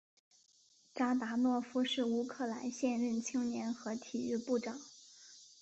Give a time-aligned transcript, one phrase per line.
[0.95, 4.79] 扎达诺夫是乌克兰现任青年和体育部长。